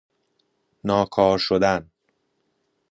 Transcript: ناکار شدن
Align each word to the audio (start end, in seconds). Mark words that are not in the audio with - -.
ناکار 0.83 1.37
شدن 1.37 1.89